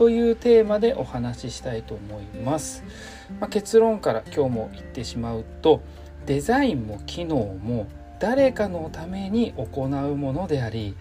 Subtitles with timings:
[0.00, 2.82] というテーマでお話ししたいと思います、
[3.38, 5.82] まあ、結論から今日も言ってしまうと
[6.24, 7.86] デザインも機能も
[8.18, 10.96] 誰かのために行うものであり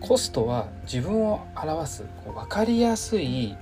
[0.00, 3.54] コストは自分を表す分かりやすい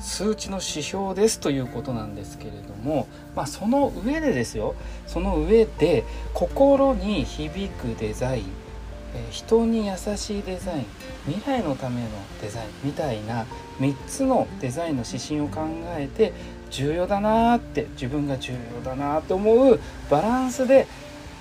[0.00, 4.74] 数値の指標ですということなんですけれども、まあ、その上でですよ。
[5.06, 8.63] その上で心に響くデザイン
[9.30, 10.86] 人に優しいデザイン
[11.26, 12.08] 未来のための
[12.40, 13.46] デザインみたいな
[13.80, 15.60] 3つのデザインの指針を考
[15.96, 16.32] えて
[16.70, 20.86] 重要だなって自分が重要だなと思うバランスで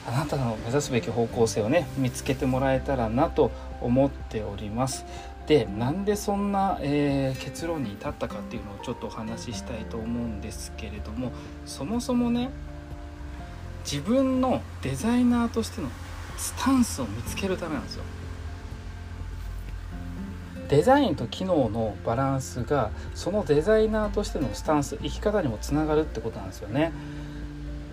[0.07, 3.51] あなたの目指すべき方向性をね見つけてもらえたらなと
[3.81, 5.05] 思っております。
[5.47, 11.33] でなんでそんな、えー、結論に至ったかっていうのをちょっとお話ししたいと思うんですけれども
[11.65, 12.49] そもそもね
[13.83, 15.89] 自分のデザイナーとしての
[16.43, 18.03] スタンスを見つけるためなんですよ。
[20.67, 26.91] デザインと機能のバランスがそのデザイナーとしてのスタンス生き方にもつながるってことなんですよね。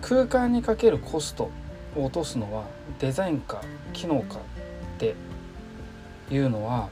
[0.01, 1.49] 空間にかけるコスト
[1.95, 2.65] を落とすのは
[2.99, 3.61] デザインか
[3.93, 4.39] 機能かっ
[4.99, 5.15] て
[6.29, 6.89] いうのは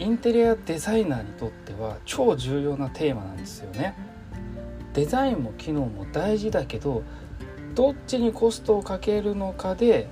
[0.00, 3.94] インテリアデザイナーにとっては超重要なテーマなんですよね。
[4.92, 7.04] デザインも機能も大事だけど
[7.76, 10.08] どっちにコストをかけるのかで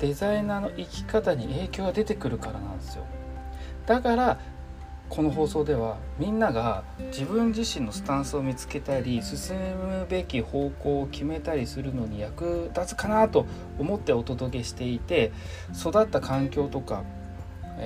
[0.00, 3.04] デザイナーの生き方に影響が出てくるからなんですよ
[3.86, 4.40] だから
[5.10, 13.44] この放送ではみんなが自分自身のスタンスを見つけたり進むべき方向を決めたりするのに役立つかなと
[13.78, 15.30] 思ってお届けしていて
[15.78, 17.04] 育った環境とか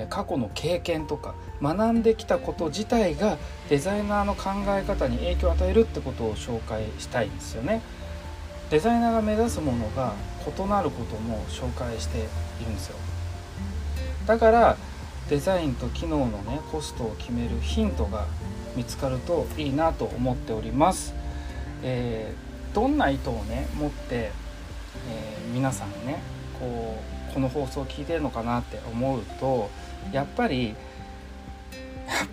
[0.09, 3.37] 過去の経験とか学んできたこと自体が
[3.69, 7.81] デザイナーの考え方に影響を与えるってことを紹介したいんですよね。
[8.69, 10.13] デザイナーが目指すものが
[10.45, 12.21] 異なることも紹介してい
[12.65, 12.97] るんですよ。
[14.25, 14.77] だから
[15.29, 18.25] デザインと機能のねコストを決めるヒントが
[18.75, 21.13] 見つかるといいなと思っております、
[21.81, 24.31] えー、どんな意図をね持って、
[25.09, 26.21] えー、皆さんね
[26.59, 27.01] こ
[27.31, 29.69] うこの放送を聞いてるのかなって思うと
[30.11, 30.75] やっぱりやっ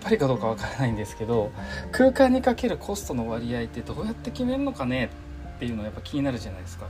[0.01, 1.51] ぱりかどうかわからないんですけど
[1.91, 5.09] 空間にかけるコストの割合ってどうやって決めるのかね
[5.55, 6.87] っていうのはやっぱ気になるじゃないですか。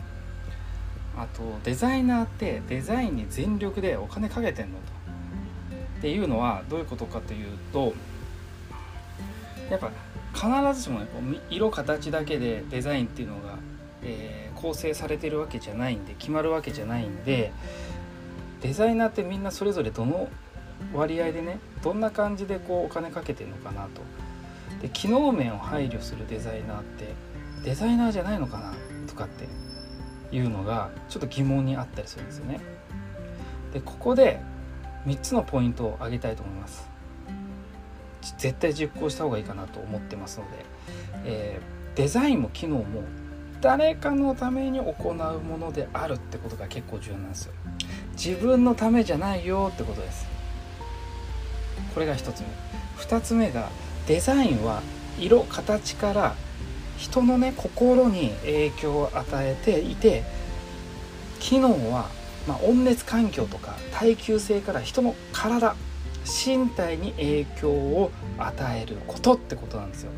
[1.18, 4.96] あとデザイナーってデザインに全力でお金かけてんのと。
[5.98, 7.94] っていうのはどういうことかというと
[9.70, 9.92] やっぱ
[10.34, 11.08] 必ずしもね
[11.50, 13.58] 色形だけでデザインっていうのが、
[14.03, 17.52] えー、構成されてるわけじゃないんで決まるわけじゃないんで
[18.62, 20.28] デザイナーってみんなそれぞれどの
[20.94, 24.02] 割合でねどんな感じでこうお金かけてるのかなと。
[24.82, 27.14] で機能面を配慮するデザイナーって
[27.66, 28.74] デザイナーじゃないのかな
[29.08, 29.48] とかって
[30.36, 32.59] いうのがちょっと疑問にあったりするんですよね。
[33.74, 34.40] でここで
[35.08, 36.88] 3つのポイントを挙げたいと思います。
[38.38, 40.66] 絶対実行した方がいいかなと思ってますので、
[41.26, 43.03] えー、デザインも機能も
[43.62, 47.53] 誰かのために行うものであるってことが結構重要なんですよ。
[48.16, 50.28] 自分のためじゃないよってことです。
[51.96, 52.47] これが1つ目。
[53.00, 53.70] 2つ目が
[54.08, 54.84] デザインは
[55.20, 56.36] 色形から
[56.97, 60.23] 人のね心に影響を与えていて
[61.39, 62.09] 機能は、
[62.47, 65.75] まあ、温熱環境とか耐久性から人の体
[66.25, 70.11] 身体に影響を与えることってことなんですよ。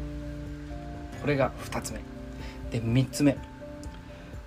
[1.22, 2.00] これが2つ目。
[2.72, 3.38] で3つ目。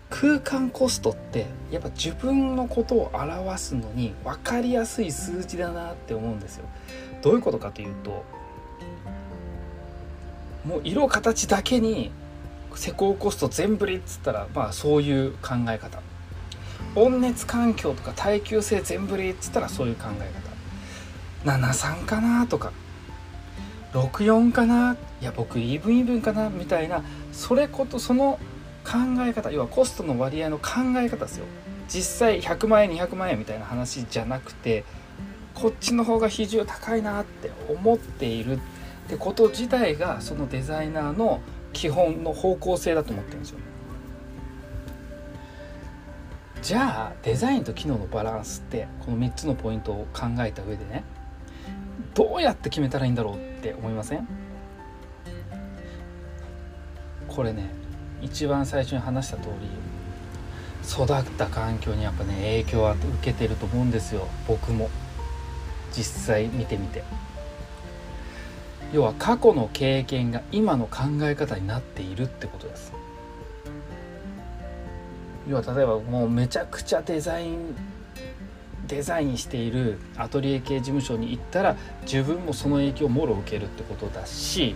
[0.08, 6.64] 空間コストってやっぱ自分のことを表すのに分かりやすい数字だなって思うんですよ。
[7.22, 8.25] どういうことかというと
[10.64, 12.10] もう色形だけに
[12.74, 16.00] 施工コスト全振りっつったらまあそういう考え方。
[16.96, 20.32] 温熱環境とか耐久性全振りっつったらそういう考え
[21.44, 21.58] 方。
[21.58, 22.72] 73かなとか。
[23.92, 24.96] 64かな。
[25.20, 26.48] いや僕イーブンイーブンかな。
[26.48, 27.02] みたいな
[27.32, 28.38] それことその
[28.84, 29.50] 考え方。
[29.50, 31.46] 要はコストの割合の考え方ですよ。
[31.88, 34.84] 実際100万円200万円みたいな話じゃなくて
[35.54, 38.60] こっちの方が比重高いなって思っている
[39.10, 41.40] ってこと自体がそのデザイナーの
[41.72, 43.58] 基本の方向性だと思ってるんですよ。
[46.62, 51.02] じゃあデザインと機能のバランスってこの3つのポイントを考えた上でね
[52.14, 54.28] どうやって決めたらいいんだろうって思いません？
[57.26, 57.68] これね
[58.22, 59.66] 一番最初に話した通り
[60.88, 64.28] 育った環境にやっぱね影響は受けてると思うんですよ。
[64.46, 64.88] 僕も。
[65.92, 67.02] 実際見てみて。
[68.92, 72.92] 要は過去の経験が今の考え方になっているってことです。
[75.48, 77.75] 要は例えばもうめちゃくちゃデザイン
[78.87, 84.75] デザインしているアトリエ系事務所に行ったら自分もその影響をもろ受けるってことだし、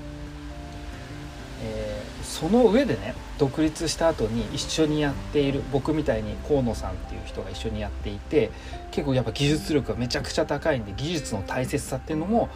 [1.62, 8.52] えー、その上でね独立した後に一緒にやっている僕みたいに河野さんっていう人が一緒にやっていて
[8.92, 12.48] 結構やっぱ技術力がめちゃくちゃ高いんで技術の大切さっていうのも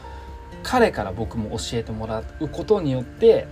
[0.68, 3.46] 彼から僕も教えてもらうことによって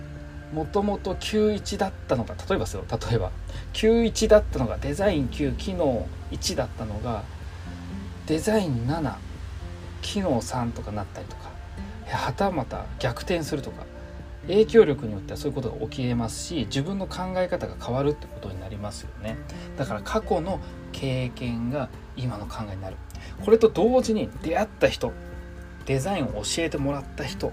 [0.53, 3.31] もともと91だったのが例えばですよ例えば。
[3.73, 7.23] 91だったのがデザイン9機能1だったのが
[8.27, 9.15] デザイン7
[10.03, 11.49] 機能3とかなったりとか。
[12.05, 13.83] はたまた逆転するとか。
[14.45, 19.37] 影響力によってはそういうことが起きえますし自分の考え方が変わるってことになりますよね。
[19.75, 20.59] だから過去の
[20.93, 22.95] 経験が今の考えになる。
[23.43, 25.11] これと同時に出会った人
[25.87, 27.51] デザインを教えてもらった人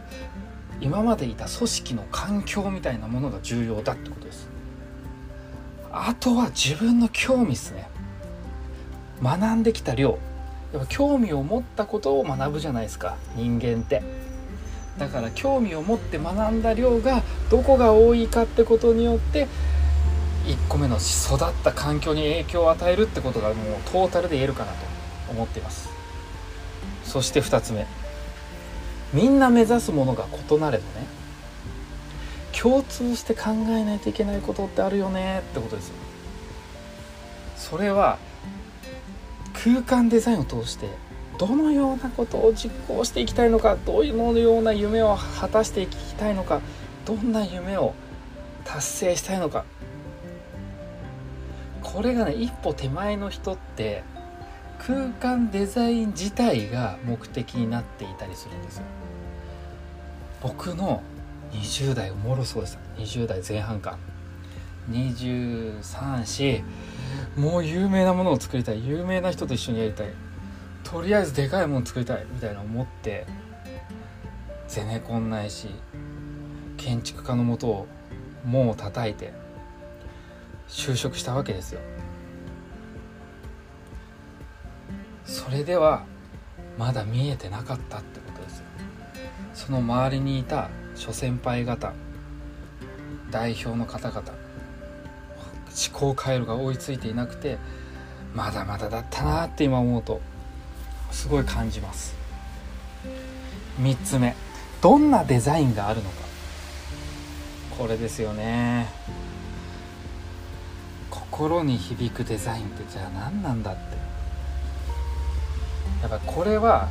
[0.81, 4.49] 今までいた組織の環境みたいなものが重要だってことです。
[5.93, 7.89] あとは自分の興味ですね。
[9.23, 10.19] 学んできた量。
[10.73, 14.03] やっぱ興味を持ったことを学ぶじゃないですか人間って。
[14.99, 19.49] だから興味を持って学んだ量がどこが多いかってことによって
[20.45, 24.79] 1個目の育った環境に影響を与えるってことがもうトータルで言えるかなと
[25.31, 25.89] 思っています。
[27.05, 27.87] そして2つ目。
[29.15, 31.07] みんな目指すものが異なれどね
[32.53, 35.95] 共通して考えないといけないことってあるよねってことですよ
[37.57, 38.19] それは
[39.55, 40.89] 空間デザインを通して
[41.39, 46.61] どのようなことを実行していきたいのかどういうような夢を果たしていきたいのか
[47.07, 47.95] どんな夢を
[48.65, 49.65] 達成したいのか。
[51.95, 54.03] これがね一歩手前の人って
[54.87, 58.83] 空間デザイン自体が目的になっていたりするんですよ。
[60.43, 61.03] 僕の
[61.53, 62.79] 20代おもろそうでした。
[63.01, 63.97] 20代前半か。
[64.91, 66.63] 234
[67.37, 68.87] もう有名なものを作りたい。
[68.87, 70.09] 有名な人と一緒にやりたい。
[70.83, 72.27] とりあえずでかいもの作りたい。
[72.31, 73.27] みたいな思って
[74.69, 75.69] ゼネコンないし
[76.77, 77.87] 建築家のもとを
[78.45, 79.33] 門を叩いて
[80.69, 81.81] 就職したわけですよ。
[85.25, 86.05] それでは
[86.79, 88.65] まだ見えてなかったってことですよ。
[89.55, 91.93] その周りにいた諸先輩方
[93.31, 97.59] 代表の方々思考回路が追いついていなくて
[98.35, 100.21] まだまだだったなって今思うと
[101.11, 102.15] すごい感じます。
[103.81, 104.35] 3つ目
[104.81, 106.17] どんなデザインがあるのか。
[107.79, 108.87] これですよね。
[111.11, 114.14] 心に響くデザインってじゃあ何なんだって。
[116.05, 116.91] やっぱこれは、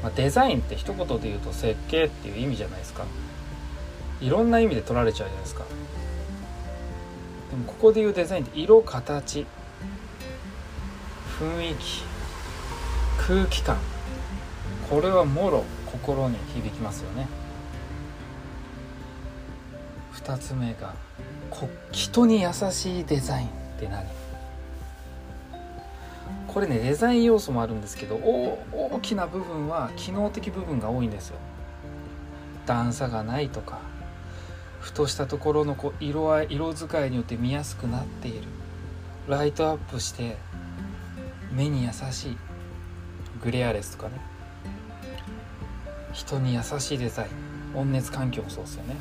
[0.00, 3.04] まあ、デザインって一言で言うと設計っていう意味じゃないですか。
[4.20, 5.64] いろんな意味で取られちゃうじゃないですか。
[7.50, 9.44] でもここで言うデザインって色形
[11.40, 12.04] 雰囲気
[13.26, 13.76] 空気感。
[14.88, 17.26] これはもろ心に響きますよね。
[20.14, 20.94] 2つ目が
[21.90, 24.06] 人に優しいデザインって何？
[26.46, 31.36] これねデザイン要素もあるんですけど大きな部分は機能的部分が多いんですよ。
[32.66, 33.78] 段差がないとか
[34.80, 38.48] ふとしたところのこう色合い色使いによって見やすくなっている。
[39.28, 40.36] ライトアップして
[41.52, 42.36] 目に優しい。
[43.42, 44.20] グレアレスとかね。
[46.12, 47.78] 人に優しいデザイン。
[47.78, 48.96] 温熱環境もそうですよね。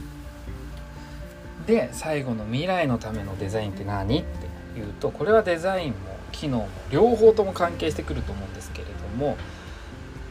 [1.65, 5.97] で最後の未来のためのデザインって何っていうとこれはデザインも
[6.31, 9.37] 機能も両方とも関係してくると思うんですけれども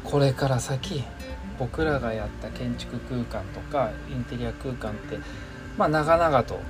[0.04, 1.04] これから先
[1.58, 5.18] 僕らがやった建築空間とかインテリア空間って
[5.76, 6.60] まあ長々と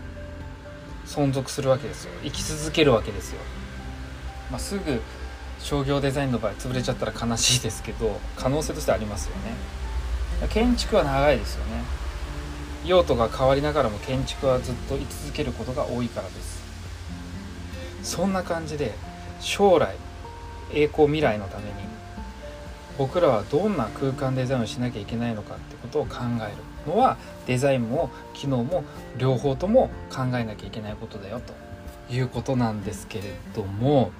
[1.06, 2.12] 存続するわけですよ。
[2.24, 3.40] 生き続けるわけですよ、
[4.50, 5.00] まあ、すぐ
[5.60, 9.54] 商業デザインの場合潰れちゃったら悲しいですけど可能性としてありますよね。
[10.50, 11.82] 建築は長いですよね。
[12.84, 16.62] 用途が変わりながらも建築はずっと居続けることが多いからです。
[18.02, 18.94] そんな感じで
[19.40, 19.96] 将来
[20.72, 21.70] 栄光未来のために
[22.98, 26.50] 僕らはどんな空間デザインをしなきゃいけないのかってことを考え
[26.86, 28.84] るのはデザインも機能も
[29.18, 31.52] 両方とも考えなきゃいけないことだよと
[32.12, 33.24] いうことなんですけれ
[33.54, 34.12] ども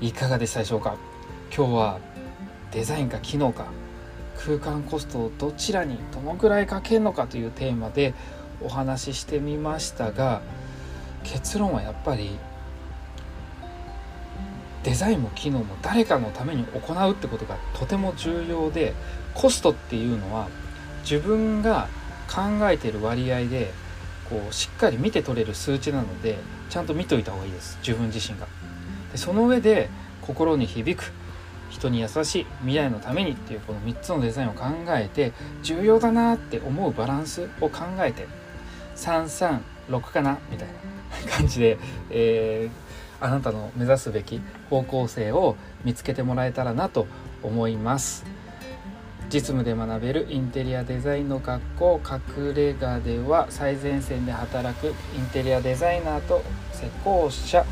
[0.00, 0.96] いかがでしたでしょうか？
[1.56, 1.98] 今日は
[2.72, 3.66] デザインか機能か
[4.36, 8.12] 空間コストをどちらにどのぐらいかけるのかというテーマで
[8.60, 10.42] お話ししてみましたが
[11.22, 12.36] 結論はやっぱり
[14.84, 18.92] デザインも機能も誰かのために行うってことがとても重要で
[19.32, 20.48] コストっていうのは
[21.02, 21.88] 自分が
[22.28, 23.72] 考えてる割合で
[24.28, 26.36] こうしっかり見て取れる数値なので
[26.68, 28.46] ちゃんと見といた方がいいです自分自身が。
[29.12, 29.88] でその上で
[30.22, 31.12] 心に響く
[31.70, 38.26] 人に優しい未来のためにっていうこの3つのデザインを考えて重要だなって思うバランスを考えて
[38.96, 40.68] 336かなみたい
[41.26, 41.78] な感じで、
[42.10, 42.83] えー、
[43.24, 47.06] あなたの目指すべき方向性を見つけてもらえたらなと
[47.42, 48.26] 思います。
[49.30, 56.42] 実務で学べるインテリアデザインの学校隠れ家では最前線で働くインテリアデザイナーと
[56.74, 57.64] 施工者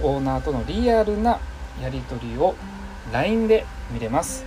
[0.00, 1.40] オーナーとのリアルな
[1.82, 2.54] やり取りを
[3.12, 4.44] LINE で見れます。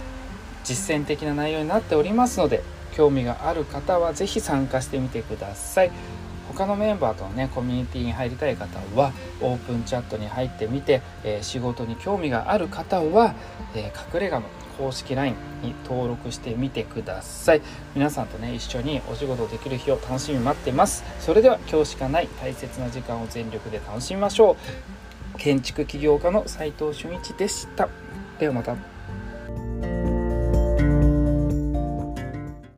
[0.63, 5.91] 実践的な内容になっておりますので興味がある方は是非参加してみてください。
[6.55, 13.35] 他のメンバーとのねコミュニティに入りたい方はオープンチャットに入ってみて、えー、仕事に興味がある方は、
[13.75, 14.45] えー、隠れ家の
[14.77, 17.61] 公式 LINE に登録してみてください。
[17.93, 21.03] 皆さんとね一緒にお仕事できる日を楽しみに待ってます。
[21.19, 24.57] それでは今日しかない大切な時間を全力で楽しみましょ
[25.35, 25.37] う。
[25.37, 27.89] 建築起業家の斉藤俊一でした。
[28.39, 28.94] ではまた。